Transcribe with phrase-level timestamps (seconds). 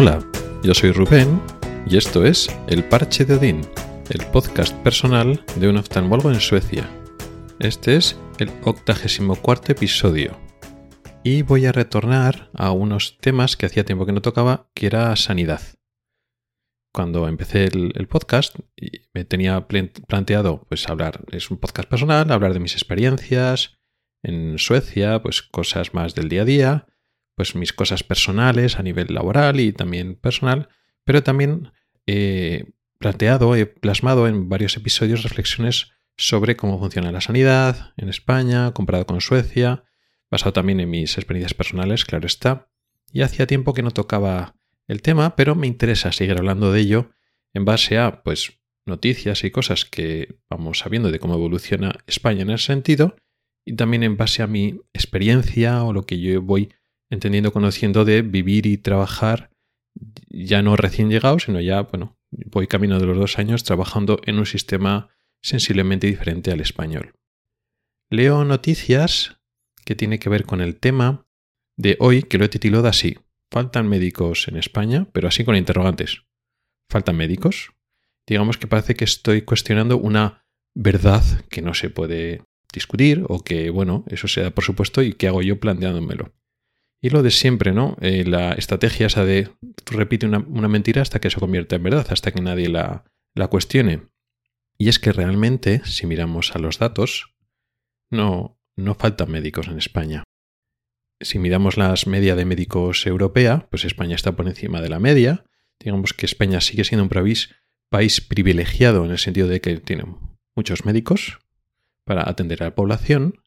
[0.00, 0.24] Hola,
[0.62, 1.42] yo soy Rubén
[1.84, 3.62] y esto es El Parche de Odín,
[4.10, 6.88] el podcast personal de un oftalmólogo en Suecia.
[7.58, 10.38] Este es el 84 episodio
[11.24, 15.16] y voy a retornar a unos temas que hacía tiempo que no tocaba, que era
[15.16, 15.62] sanidad.
[16.94, 18.54] Cuando empecé el, podcast
[19.12, 23.80] me tenía planteado pues hablar, es un podcast personal, hablar de mis experiencias
[24.22, 26.86] en Suecia, pues cosas más del día a día,
[27.38, 30.70] pues mis cosas personales a nivel laboral y también personal,
[31.04, 31.70] pero también
[32.04, 32.66] he
[32.98, 39.06] planteado, he plasmado en varios episodios reflexiones sobre cómo funciona la sanidad en España comparado
[39.06, 39.84] con Suecia,
[40.32, 42.70] basado también en mis experiencias personales, claro está.
[43.12, 44.56] Y hacía tiempo que no tocaba
[44.88, 47.12] el tema, pero me interesa seguir hablando de ello
[47.54, 52.50] en base a pues noticias y cosas que vamos sabiendo de cómo evoluciona España en
[52.50, 53.14] ese sentido
[53.64, 56.72] y también en base a mi experiencia o lo que yo voy
[57.10, 59.50] entendiendo, conociendo de vivir y trabajar
[60.28, 64.38] ya no recién llegado, sino ya, bueno, voy camino de los dos años trabajando en
[64.38, 65.08] un sistema
[65.42, 67.14] sensiblemente diferente al español.
[68.10, 69.38] Leo noticias
[69.84, 71.26] que tiene que ver con el tema
[71.76, 73.18] de hoy, que lo he titulado así.
[73.50, 76.22] Faltan médicos en España, pero así con interrogantes.
[76.90, 77.72] ¿Faltan médicos?
[78.26, 82.42] Digamos que parece que estoy cuestionando una verdad que no se puede
[82.72, 86.34] discutir o que, bueno, eso sea por supuesto y que hago yo planteándomelo.
[87.00, 87.96] Y lo de siempre, ¿no?
[88.00, 89.50] Eh, la estrategia esa de
[89.86, 94.08] repite una, mentira hasta que se convierta en verdad, hasta que nadie la, la cuestione.
[94.78, 97.34] Y es que realmente, si miramos a los datos,
[98.10, 100.24] no, no faltan médicos en España.
[101.20, 105.44] Si miramos las media de médicos europea, pues España está por encima de la media.
[105.80, 107.54] Digamos que España sigue siendo un país,
[107.88, 110.04] país privilegiado en el sentido de que tiene
[110.54, 111.38] muchos médicos
[112.04, 113.40] para atender a la población,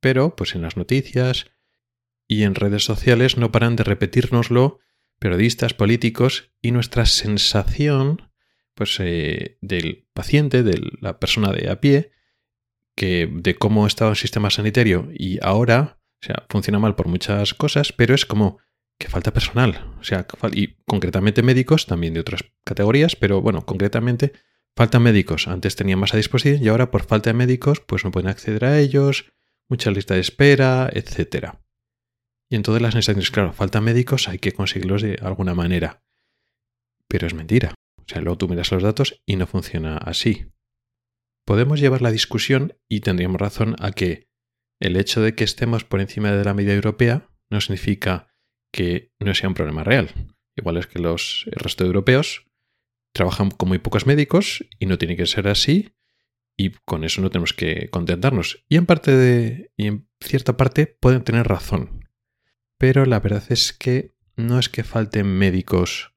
[0.00, 1.46] pero pues en las noticias,
[2.26, 4.80] y en redes sociales no paran de repetírnoslo
[5.18, 8.30] periodistas, políticos y nuestra sensación
[8.74, 12.12] pues, eh, del paciente, de la persona de a pie,
[12.96, 17.54] que de cómo estaba el sistema sanitario y ahora, o sea, funciona mal por muchas
[17.54, 18.58] cosas, pero es como
[18.98, 24.32] que falta personal, o sea, y concretamente médicos, también de otras categorías, pero bueno, concretamente
[24.76, 25.48] faltan médicos.
[25.48, 28.64] Antes tenían más a disposición y ahora por falta de médicos, pues no pueden acceder
[28.64, 29.32] a ellos,
[29.68, 31.63] mucha lista de espera, etcétera.
[32.50, 36.02] Y en todas las necesidades, claro, faltan médicos, hay que conseguirlos de alguna manera.
[37.08, 37.74] Pero es mentira.
[37.98, 40.46] O sea, luego tú miras los datos y no funciona así.
[41.46, 44.28] Podemos llevar la discusión y tendríamos razón a que
[44.80, 48.34] el hecho de que estemos por encima de la media europea no significa
[48.72, 50.10] que no sea un problema real.
[50.56, 52.46] Igual es que los el resto de europeos
[53.14, 55.94] trabajan con muy pocos médicos y no tiene que ser así
[56.56, 58.64] y con eso no tenemos que contentarnos.
[58.68, 62.03] Y en parte de y en cierta parte pueden tener razón
[62.78, 66.12] pero la verdad es que no es que falten médicos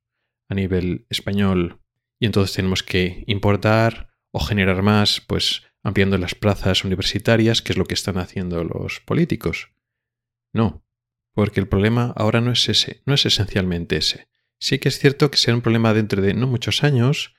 [0.49, 1.79] a nivel español
[2.19, 7.77] y entonces tenemos que importar o generar más, pues ampliando las plazas universitarias, que es
[7.77, 9.69] lo que están haciendo los políticos.
[10.53, 10.83] No,
[11.33, 14.27] porque el problema ahora no es ese, no es esencialmente ese.
[14.59, 17.35] Sí que es cierto que será un problema dentro de no muchos años,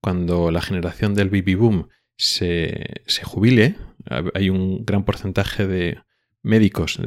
[0.00, 3.76] cuando la generación del baby boom se, se jubile,
[4.34, 5.98] hay un gran porcentaje de
[6.42, 6.98] médicos,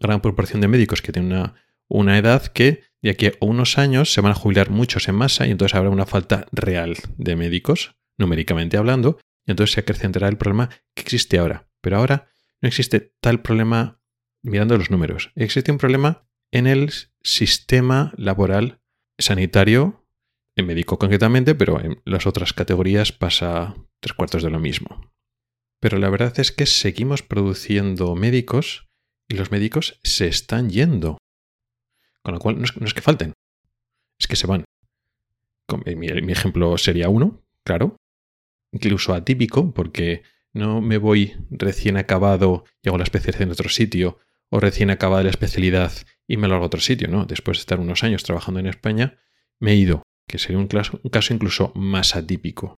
[0.00, 1.54] gran proporción de médicos que tienen una,
[1.88, 5.46] una edad que de aquí a unos años se van a jubilar muchos en masa
[5.46, 10.38] y entonces habrá una falta real de médicos, numéricamente hablando, y entonces se acrecentará el
[10.38, 11.68] problema que existe ahora.
[11.80, 12.28] Pero ahora
[12.60, 14.00] no existe tal problema
[14.42, 15.30] mirando los números.
[15.36, 16.90] Existe un problema en el
[17.22, 18.80] sistema laboral
[19.18, 20.06] sanitario,
[20.56, 25.12] en médico concretamente, pero en las otras categorías pasa tres cuartos de lo mismo.
[25.80, 28.88] Pero la verdad es que seguimos produciendo médicos
[29.28, 31.18] y los médicos se están yendo.
[32.22, 33.32] Con lo cual no es, que falten,
[34.18, 34.64] es que se van.
[35.84, 37.96] Mi, mi ejemplo sería uno, claro,
[38.72, 44.18] incluso atípico, porque no me voy recién acabado y hago la especialización en otro sitio,
[44.50, 45.92] o recién acabada la especialidad
[46.26, 47.26] y me lo hago a otro sitio, ¿no?
[47.26, 49.18] Después de estar unos años trabajando en España,
[49.58, 52.76] me he ido, que sería un caso incluso más atípico.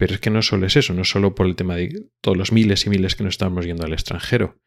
[0.00, 2.52] Pero es que no solo es eso, no solo por el tema de todos los
[2.52, 4.58] miles y miles que nos estamos yendo al extranjero.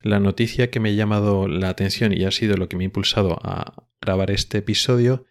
[0.00, 2.86] La noticia que me ha llamado la atención y ha sido lo que me ha
[2.86, 5.24] impulsado a grabar este episodio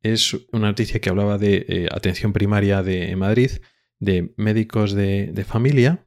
[0.00, 3.50] es una noticia que hablaba de eh, atención primaria de Madrid,
[3.98, 6.06] de médicos de, familia,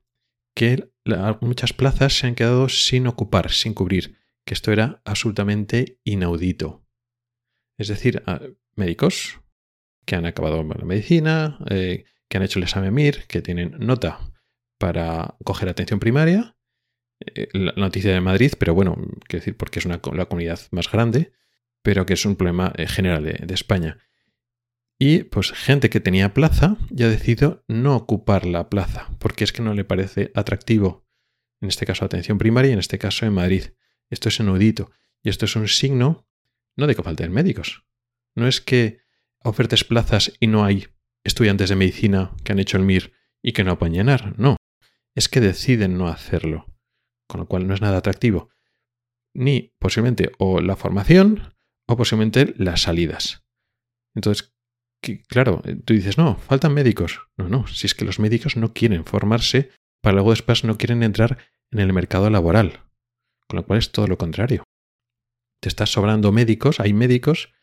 [0.55, 0.93] que
[1.41, 4.15] muchas plazas se han quedado sin ocupar, sin cubrir,
[4.45, 6.87] que esto era absolutamente inaudito.
[7.77, 8.23] Es decir,
[8.77, 9.41] médicos
[10.05, 14.21] que han acabado la medicina, eh, que han hecho el examen MIR, que tienen nota
[14.77, 16.55] para coger atención primaria,
[17.19, 18.95] eh, la noticia de Madrid, pero bueno,
[19.27, 21.33] quiero decir, porque es una, la comunidad más grande,
[21.83, 23.97] pero que es un problema eh, general de, España.
[24.97, 29.51] Y pues gente que tenía plaza ya ha decidido no ocupar la plaza, porque es
[29.51, 31.05] que no le parece atractivo,
[31.59, 33.65] en este caso atención primaria y en este caso en Madrid.
[34.09, 34.91] Esto es enudito.
[35.21, 36.27] Y esto es un signo
[36.77, 37.83] no de que falten médicos.
[38.35, 39.01] No es que
[39.39, 40.87] ofertes plazas y no hay
[41.23, 44.37] estudiantes de medicina que han hecho el MIR y que no pueden llenar.
[44.39, 44.57] No.
[45.15, 46.65] Es que deciden no hacerlo.
[47.27, 48.49] Con lo cual no es nada atractivo.
[49.33, 51.53] Ni posiblemente o la formación
[51.87, 53.43] o posiblemente las salidas.
[54.15, 54.53] Entonces,
[55.27, 57.21] claro, tú dices, no, faltan médicos.
[57.37, 59.71] No, no, si es que los médicos no quieren formarse
[60.01, 61.37] para luego después no quieren entrar
[61.71, 62.81] en el mercado laboral.
[63.47, 64.63] Con lo cual es todo lo contrario.
[65.61, 67.53] Te estás sobrando médicos, hay médicos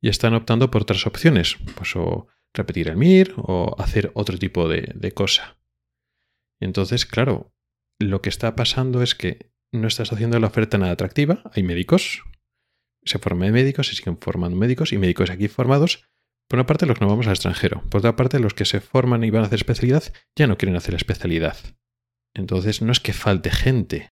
[0.00, 1.56] y están optando por otras opciones.
[1.74, 5.58] Pues o repetir el MIR o hacer otro tipo de, cosa.
[6.60, 7.52] Entonces, claro,
[7.98, 11.42] lo que está pasando es que no estás haciendo la oferta nada atractiva.
[11.54, 12.22] Hay médicos,
[13.04, 16.04] se forman médicos, se siguen formando médicos y médicos aquí formados.
[16.48, 17.82] Por una parte, los que no vamos al extranjero.
[17.88, 20.02] Por otra parte, los que se forman y van a hacer especialidad
[20.36, 21.56] ya no quieren hacer especialidad.
[22.34, 24.10] Entonces, no es que falte gente,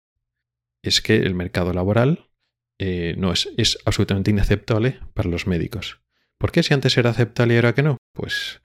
[0.84, 2.30] es que el mercado laboral
[2.78, 6.02] eh, no es, es absolutamente inaceptable para los médicos.
[6.38, 7.98] ¿Por qué si antes era aceptable y ahora que no?
[8.16, 8.62] Pues,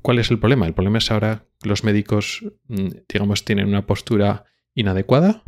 [0.00, 0.66] ¿cuál es el problema?
[0.66, 4.44] El problema es ahora que los médicos, mm, digamos, tienen una postura
[4.74, 5.42] inadecuada.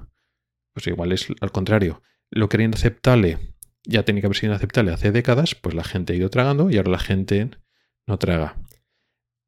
[0.75, 2.03] Pues igual es al contrario.
[2.31, 3.39] Lo que era inaceptable,
[3.85, 6.77] ya tenía que haber sido inaceptable hace décadas, pues la gente ha ido tragando y
[6.77, 7.51] ahora la gente
[8.07, 8.57] no traga.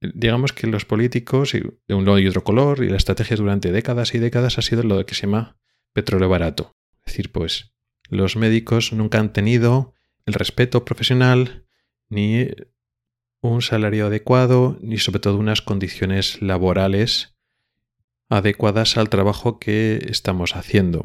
[0.00, 4.14] Digamos que los políticos, de un lado y otro color, y la estrategia durante décadas
[4.14, 5.58] y décadas ha sido lo que se llama
[5.92, 6.76] petróleo barato.
[7.04, 7.74] Es decir, pues
[8.08, 9.94] los médicos nunca han tenido
[10.26, 11.66] el respeto profesional,
[12.08, 12.48] ni
[13.50, 17.36] un salario adecuado, ni sobre todo unas condiciones laborales
[18.28, 21.04] adecuadas al trabajo que estamos haciendo.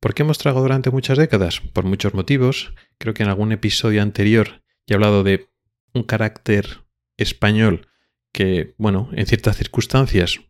[0.00, 1.60] ¿Por qué hemos tragado durante muchas décadas?
[1.60, 2.72] Por muchos motivos.
[2.98, 5.48] Creo que en algún episodio anterior he hablado de
[5.92, 6.84] un carácter
[7.16, 7.88] español
[8.32, 10.40] que, bueno, en ciertas circunstancias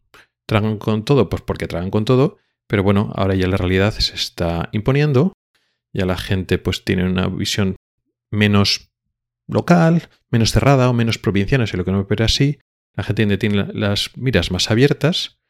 [0.47, 4.15] tragan con todo, pues porque tragan con todo, pero bueno, ahora ya la realidad se
[4.15, 5.33] está imponiendo,
[5.93, 7.77] ya la gente pues tiene una visión
[8.31, 8.88] menos
[9.49, 12.59] local, menos cerrada o menos provinciana, si lo que no me parece así.
[12.95, 15.41] La gente tiene las miras más abiertas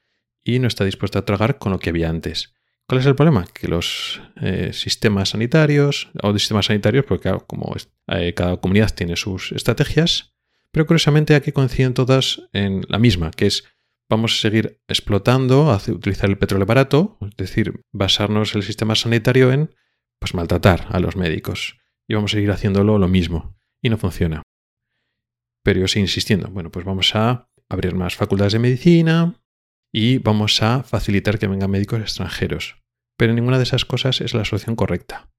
[0.45, 2.55] y no está dispuesta a tragar con lo que había antes.
[2.87, 3.47] ¿Cuál es el problema?
[3.53, 7.75] Que los eh, sistemas sanitarios, o de sistemas sanitarios, porque como
[8.06, 10.33] eh, cada comunidad tiene sus estrategias,
[10.73, 13.65] pero curiosamente aquí coinciden todas en la misma, que es
[14.09, 19.53] vamos a seguir explotando, a utilizar el petróleo barato, es decir, basarnos el sistema sanitario
[19.53, 19.75] en
[20.19, 21.77] pues maltratar a los médicos.
[22.09, 23.58] Y vamos a seguir haciéndolo lo mismo.
[23.83, 24.43] Y no funciona.
[25.63, 26.49] Pero yo sigo insistiendo.
[26.49, 29.35] Bueno, pues vamos a abrir más facultades de medicina
[29.93, 32.77] y vamos a facilitar que vengan médicos extranjeros.
[33.17, 35.31] Pero ninguna de esas cosas es la solución correcta.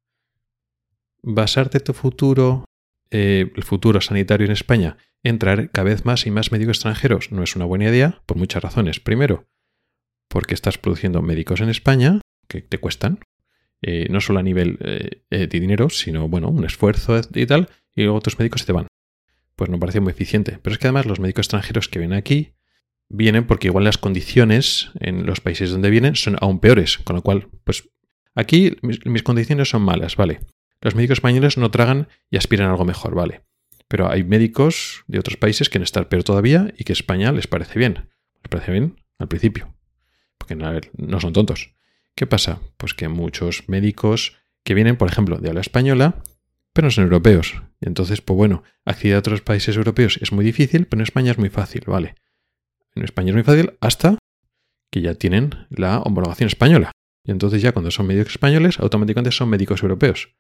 [1.22, 2.66] Basarte tu futuro,
[3.12, 7.32] eh, el futuro sanitario en España, en traer cada vez más y más médicos extranjeros
[7.32, 9.00] no es una buena idea por muchas razones.
[9.00, 9.48] Primero,
[10.30, 13.20] porque estás produciendo médicos en España que te cuestan,
[13.82, 18.04] eh, no solo a nivel eh, de dinero, sino, bueno, un esfuerzo y tal, y
[18.04, 18.88] luego otros médicos se te van.
[19.58, 20.58] Pues no parece muy eficiente.
[20.62, 22.54] Pero es que además los médicos extranjeros que vienen aquí
[23.10, 27.24] vienen porque igual las condiciones en los países donde vienen son aún peores, con lo
[27.24, 27.90] cual, pues
[28.36, 30.40] aquí mis, condiciones son malas, vale.
[30.80, 33.42] Los médicos españoles no tragan y aspiran a algo mejor, vale.
[33.90, 37.48] Pero hay médicos de otros países que quieren estar peor todavía y que España les
[37.48, 38.10] parece bien.
[38.42, 39.76] Les parece bien al principio.
[40.38, 41.74] Porque no son tontos.
[42.16, 42.62] ¿Qué pasa?
[42.78, 46.22] Pues que muchos médicos que vienen, por ejemplo, de habla española,
[46.72, 47.62] pero no son europeos.
[47.82, 51.38] Entonces, pues bueno, acceder a otros países europeos es muy difícil, pero en España es
[51.38, 52.16] muy fácil, ¿vale?
[52.96, 54.18] En España es muy fácil hasta
[54.92, 56.92] que ya tienen la homologación española.
[57.24, 60.36] Y entonces ya cuando son médicos españoles, automáticamente son médicos europeos.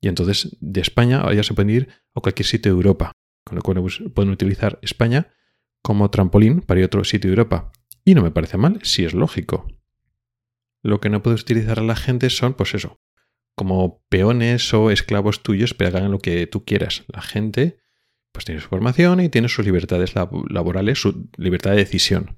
[0.00, 3.12] Y entonces de España ya se pueden ir a cualquier sitio de Europa.
[3.44, 3.82] Con lo cual
[4.14, 5.28] pueden utilizar España
[5.82, 7.72] como trampolín para ir a otro sitio de Europa.
[8.04, 9.68] Y no me parece mal, si es lógico.
[10.82, 13.00] Lo que no puedes utilizar a la gente son, pues eso,
[13.54, 17.04] como peones o esclavos tuyos que hagan lo que tú quieras.
[17.08, 17.78] La gente,
[18.32, 22.36] pues tiene su formación y tiene sus libertades laborales, su libertad de decisión.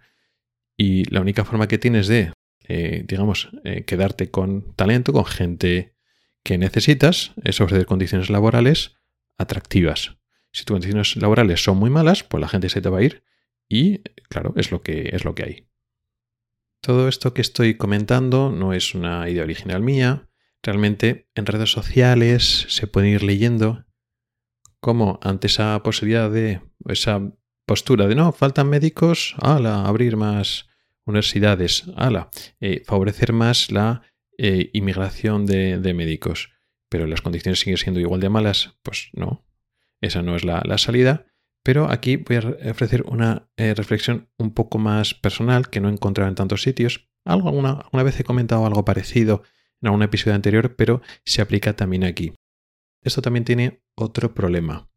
[0.77, 2.33] Y la única forma que tienes de,
[2.67, 5.95] eh, digamos, eh, quedarte con talento, con gente
[6.43, 8.97] que necesitas, es ofrecer condiciones laborales
[9.39, 10.17] atractivas.
[10.53, 13.25] Si tus condiciones laborales son muy malas, pues la gente se te va a ir
[13.69, 15.69] y, claro, es lo que, es lo que hay.
[16.81, 20.29] Todo esto que estoy comentando no es una idea original mía.
[20.65, 23.85] Realmente en redes sociales se puede ir leyendo
[24.81, 27.21] cómo ante esa posibilidad de esa
[27.67, 30.67] postura de no, faltan médicos, ala, abrir más
[31.05, 32.31] universidades, ala,
[32.61, 34.03] eh, favorecer más la
[34.39, 36.51] eh, inmigración de, médicos.
[36.89, 39.47] pero las condiciones siguen siendo igual de malas, pues no,
[40.01, 41.27] esa no es la, salida.
[41.63, 45.93] Pero aquí voy a ofrecer una eh, reflexión un poco más personal que no he
[45.93, 47.11] encontrado en tantos sitios.
[47.27, 49.43] Algo, alguna, una vez he comentado algo parecido
[49.85, 52.33] en algún episodio anterior, pero se aplica también aquí.
[53.03, 54.89] Esto también tiene otro problema.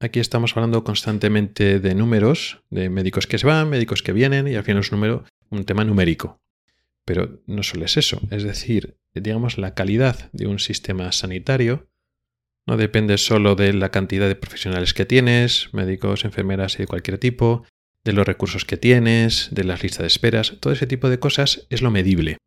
[0.00, 4.54] Aquí estamos hablando constantemente de números, de médicos que se van, médicos que vienen, y
[4.54, 6.40] al final es un, número, un tema numérico.
[7.04, 11.88] Pero no solo es eso, es decir, digamos, la calidad de un sistema sanitario
[12.66, 17.18] no depende solo de la cantidad de profesionales que tienes, médicos, enfermeras y de cualquier
[17.18, 17.64] tipo,
[18.04, 21.66] de los recursos que tienes, de las listas de esperas, todo ese tipo de cosas
[21.70, 22.38] es lo medible.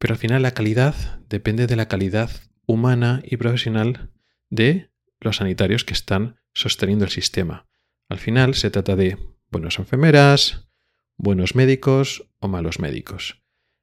[0.00, 0.94] Pero al final la calidad
[1.28, 2.30] depende de la calidad
[2.66, 4.10] humana y profesional
[4.48, 4.90] de
[5.20, 7.68] los sanitarios que están sosteniendo el sistema.
[8.08, 9.18] Al final se trata de
[9.50, 10.70] buenas enfermeras,
[11.18, 13.42] buenos médicos o malos médicos.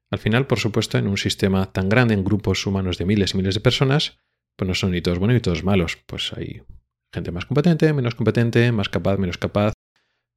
[0.09, 3.37] Al final, por supuesto, en un sistema tan grande, en grupos humanos de miles y
[3.37, 4.17] miles de personas,
[4.55, 5.99] pues no son ni todos buenos ni todos malos.
[6.07, 6.63] Pues hay
[7.13, 9.73] gente más competente, menos competente, más capaz, menos capaz,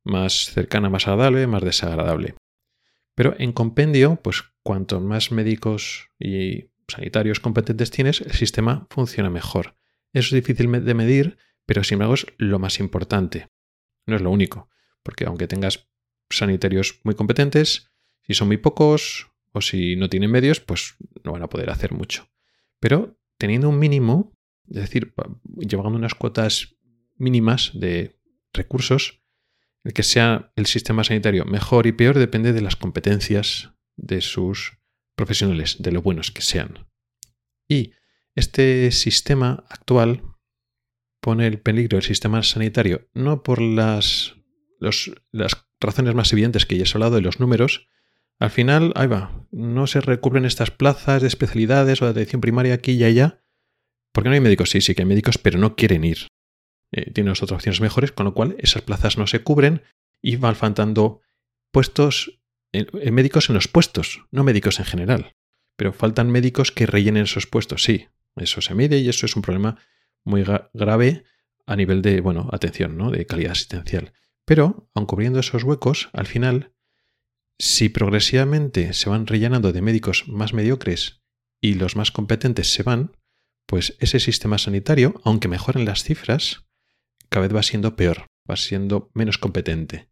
[0.05, 2.35] más cercana, más agradable, más desagradable.
[3.15, 9.77] Pero en compendio, pues cuanto más médicos y sanitarios competentes tienes, el sistema funciona mejor.
[10.13, 13.49] Eso es difícil de medir, pero sin embargo es lo más importante.
[14.07, 14.69] No es lo único,
[15.03, 15.89] porque aunque tengas
[16.31, 17.91] sanitarios muy competentes,
[18.23, 21.93] si son muy pocos o si no tienen medios, pues no van a poder hacer
[21.93, 22.29] mucho.
[22.81, 24.37] Pero teniendo un mínimo,
[24.69, 25.15] es decir,
[25.57, 26.77] llevando unas cuotas
[27.17, 28.19] mínimas de
[28.53, 29.23] recursos,
[29.85, 34.79] el que sea el sistema sanitario mejor y peor depende de las competencias de sus
[35.17, 36.89] profesionales, de lo buenos que sean.
[37.69, 37.93] Y
[38.35, 40.23] este sistema actual
[41.21, 44.35] pone el peligro del sistema sanitario no por las,
[44.79, 47.89] las razones más evidentes que ya he hablado de los números,
[48.41, 52.73] al final, ahí va, no se recubren estas plazas de especialidades o de atención primaria
[52.73, 53.45] aquí y allá,
[54.13, 56.29] porque no hay médicos, sí, sí que hay médicos, pero no quieren ir.
[56.91, 59.83] Eh, tienen otras opciones mejores, con lo cual esas plazas no se cubren
[60.23, 61.21] y van faltando
[61.71, 62.40] puestos,
[62.73, 65.35] en médicos en los puestos, no médicos en general,
[65.77, 69.43] pero faltan médicos que rellenen esos puestos, sí, eso se mide y eso es un
[69.43, 69.79] problema
[70.25, 71.25] muy grave
[71.67, 73.11] a nivel de, bueno, atención, ¿no?
[73.11, 74.13] De calidad asistencial.
[74.45, 76.73] Pero, aun cubriendo esos huecos, al final
[77.59, 81.21] si progresivamente se van rellenando de médicos más mediocres
[81.61, 83.17] y los más competentes se van,
[83.67, 86.65] pues ese sistema sanitario, aunque mejoren las cifras,
[87.29, 90.10] cada vez va siendo peor, va siendo menos competente.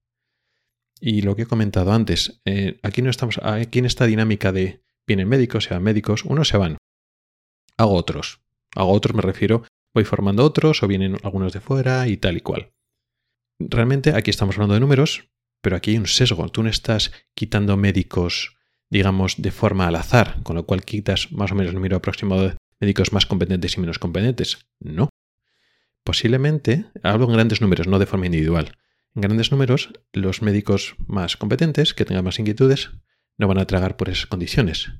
[1.00, 4.82] Y lo que he comentado antes, eh, aquí no estamos, aquí en esta dinámica de
[5.06, 6.76] vienen médicos, se van médicos, unos se van,
[7.76, 8.40] hago otros.
[8.74, 9.62] Hago otros me refiero,
[9.94, 12.72] voy formando otros o vienen algunos de fuera y tal y cual.
[13.58, 16.48] Realmente aquí estamos hablando de números, pero aquí hay un sesgo.
[16.50, 18.56] Tú no estás quitando médicos,
[18.90, 22.48] digamos, de forma al azar, con lo cual quitas más o menos el número aproximado
[22.48, 24.58] de médicos más competentes y menos competentes.
[24.80, 25.08] No.
[26.04, 28.76] Posiblemente, hablo en grandes números, no de forma individual.
[29.18, 32.90] En grandes números, los médicos más competentes, que tengan más inquietudes,
[33.36, 34.92] no van a tragar por esas condiciones.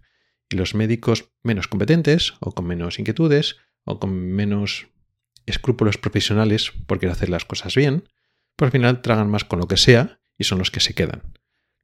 [0.50, 4.88] Y los médicos menos competentes, o con menos inquietudes, o con menos
[5.46, 8.08] escrúpulos profesionales por querer hacer las cosas bien,
[8.56, 11.22] pues al final tragan más con lo que sea y son los que se quedan.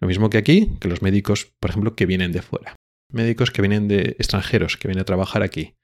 [0.00, 2.74] Lo mismo que aquí, que los médicos, por ejemplo, que vienen de fuera.
[3.12, 5.76] Médicos que vienen de extranjeros, que vienen a trabajar aquí.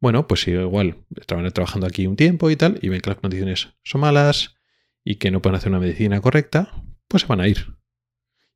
[0.00, 3.70] Bueno, pues igual estaban trabajando aquí un tiempo y tal, y ven que las condiciones
[3.82, 4.59] son malas
[5.04, 7.76] y que no pueden hacer una medicina correcta, pues se van a ir.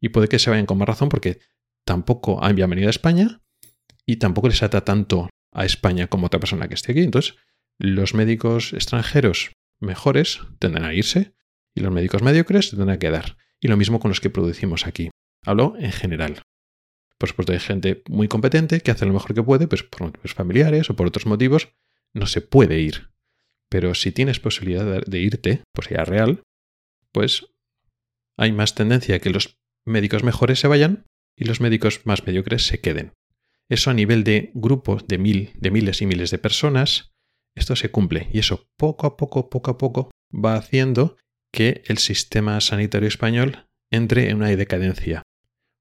[0.01, 1.41] Y puede que se vayan con más razón porque
[1.85, 3.43] tampoco han venido a España
[4.07, 7.03] y tampoco les ata tanto a España como otra persona que esté aquí.
[7.03, 7.37] Entonces,
[7.79, 11.35] los médicos extranjeros mejores tendrán a irse
[11.75, 13.37] y los médicos mediocres tendrán a quedar.
[13.61, 15.11] Y lo mismo con los que producimos aquí.
[15.45, 16.43] Hablo en general.
[17.19, 20.35] Por supuesto, hay gente muy competente que hace lo mejor que puede, pues por motivos
[20.35, 21.71] familiares o por otros motivos,
[22.13, 23.14] no se puede ir.
[23.69, 26.43] Pero si tienes posibilidad de irte, pues ya real,
[27.13, 27.47] pues
[28.37, 31.07] hay más tendencia a que los médicos mejores se vayan
[31.37, 33.13] y los médicos más mediocres se queden.
[33.69, 37.15] Eso a nivel de grupos de mil, de miles y miles de personas,
[37.55, 38.29] esto se cumple.
[38.33, 41.17] Y eso poco a poco, poco a poco, va haciendo
[41.53, 45.23] que el sistema sanitario español entre en una decadencia.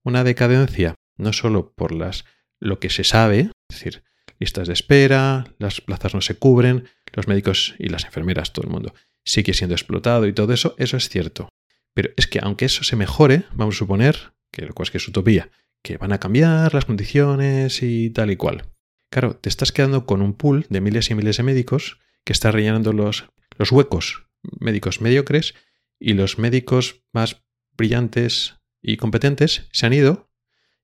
[0.04, 2.26] Una decadencia no solo por las,
[2.60, 4.04] lo que se sabe, es decir,
[4.40, 8.74] listas de espera, las plazas no se cubren, los médicos y las enfermeras, todo el
[8.74, 8.94] mundo
[9.26, 11.50] sigue siendo explotado y todo eso, eso es cierto.
[11.94, 14.98] Pero es que aunque eso se mejore, vamos a suponer, que lo cual es que
[14.98, 15.50] es utopía,
[15.82, 18.66] que van a cambiar las condiciones y tal y cual.
[19.10, 22.52] Claro, te estás quedando con un pool de miles y miles de médicos que está
[22.52, 23.26] rellenando los,
[23.58, 24.26] los huecos
[24.60, 25.56] médicos mediocres
[26.00, 27.44] y los médicos más
[27.78, 30.30] brillantes y competentes se han ido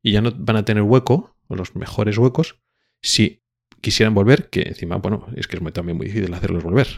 [0.02, 2.62] y ya no van a tener hueco, o los mejores huecos,
[3.02, 3.44] si
[3.82, 6.98] quisieran volver, que encima, bueno, es que es también muy difícil hacerlos volver.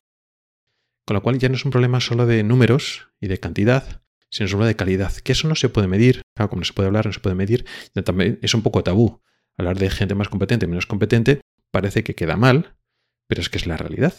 [1.06, 4.46] Con lo cual ya no es un problema solo de números y de cantidad, sino
[4.46, 6.74] es un problema de calidad, que eso no se puede medir, claro, como no se
[6.74, 7.66] puede hablar, no se puede medir,
[8.06, 9.22] también es un poco tabú.
[9.58, 11.42] Hablar de gente más competente, menos competente,
[11.72, 12.78] parece que queda mal,
[13.28, 14.14] pero es que es la realidad.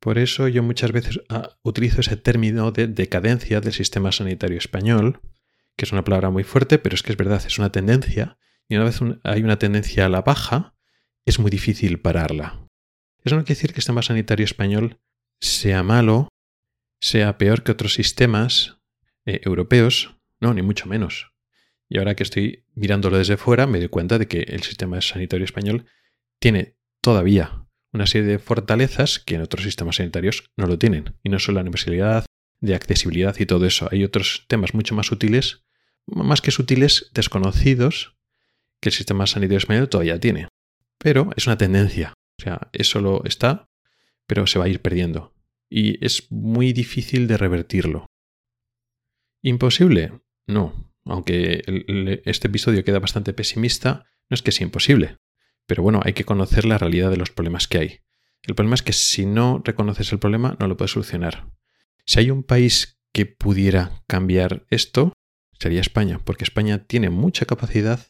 [0.00, 5.20] Por eso yo muchas veces ah, utilizo ese término de decadencia del sistema sanitario español,
[5.76, 8.38] que es una palabra muy fuerte, pero es que es verdad, es una tendencia,
[8.70, 10.74] y una vez hay una tendencia a la baja,
[11.26, 12.66] es muy difícil pararla.
[13.22, 15.00] Eso no quiere decir que el sistema sanitario español
[15.40, 16.28] sea malo,
[17.00, 18.78] sea peor que otros sistemas
[19.26, 21.32] eh, europeos, no, ni mucho menos.
[21.88, 25.44] Y ahora que estoy mirándolo desde fuera, me doy cuenta de que el sistema sanitario
[25.44, 25.86] español
[26.38, 31.18] tiene todavía una serie de fortalezas que en otros sistemas sanitarios no lo tienen.
[31.24, 32.24] Y no solo la universalidad,
[32.60, 33.88] de accesibilidad y todo eso.
[33.90, 35.64] Hay otros temas mucho más sutiles,
[36.06, 38.16] más que sutiles, desconocidos,
[38.80, 40.48] que el sistema sanitario español todavía tiene.
[40.98, 42.14] Pero es una tendencia.
[42.38, 43.68] O sea, eso lo está,
[44.26, 45.34] pero se va a ir perdiendo.
[45.68, 48.06] Y es muy difícil de revertirlo.
[49.42, 50.20] ¿Imposible?
[50.46, 50.92] No.
[51.04, 51.62] Aunque
[52.24, 55.18] este episodio queda bastante pesimista, no es que sea imposible.
[55.66, 58.00] Pero bueno, hay que conocer la realidad de los problemas que hay.
[58.42, 61.50] El problema es que si no reconoces el problema, no lo puedes solucionar.
[62.06, 65.12] Si hay un país que pudiera cambiar esto,
[65.58, 68.09] sería España, porque España tiene mucha capacidad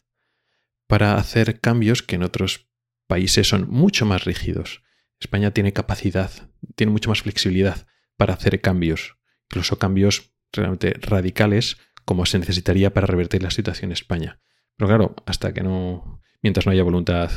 [0.90, 2.68] para hacer cambios que en otros
[3.06, 4.82] países son mucho más rígidos.
[5.20, 6.32] España tiene capacidad,
[6.74, 9.16] tiene mucha más flexibilidad para hacer cambios,
[9.48, 14.40] incluso cambios realmente radicales como se necesitaría para revertir la situación en España.
[14.76, 17.30] Pero claro, hasta que no mientras no haya voluntad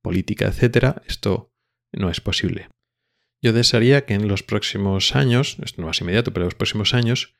[0.00, 1.52] política, etcétera, esto
[1.90, 2.68] no es posible.
[3.42, 7.34] Yo desearía que en los próximos años, no es inmediato, pero en los próximos años,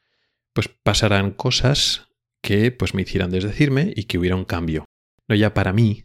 [0.53, 2.09] pues pasarán cosas
[2.43, 4.85] que pues me hicieran desdecirme y que hubiera un cambio.
[5.29, 6.05] No ya para mí,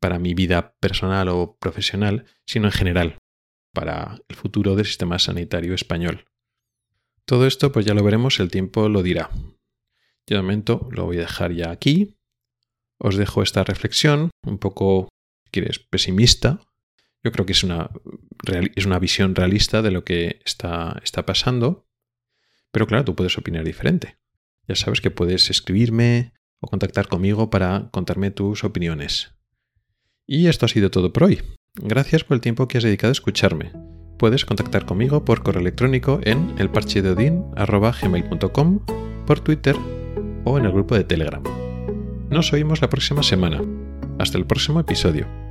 [0.00, 3.18] para mi vida personal o profesional, sino en general,
[3.72, 6.26] para el futuro del sistema sanitario español.
[7.24, 9.30] Todo esto pues ya lo veremos, el tiempo lo dirá.
[10.26, 12.16] Yo de momento lo voy a dejar ya aquí
[13.04, 15.08] os dejo esta reflexión, un poco,
[15.44, 16.60] si quieres, pesimista.
[17.24, 17.90] Yo creo que es una,
[18.76, 21.88] es una visión realista de lo que está, está pasando.
[22.70, 24.18] Pero claro, tú puedes opinar diferente.
[24.68, 26.32] Ya sabes que puedes escribirme
[26.62, 29.34] o contactar conmigo para contarme tus opiniones.
[30.26, 31.42] Y esto ha sido todo por hoy.
[31.74, 33.72] Gracias por el tiempo que has dedicado a escucharme.
[34.18, 38.80] Puedes contactar conmigo por correo electrónico en elparchedeodin.com,
[39.26, 39.76] por Twitter
[40.44, 41.42] o en el grupo de Telegram.
[42.30, 43.60] Nos oímos la próxima semana.
[44.18, 45.41] Hasta el próximo episodio.